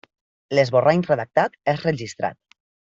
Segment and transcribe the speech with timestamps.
[0.57, 2.61] L’esborrany redactat és registrat.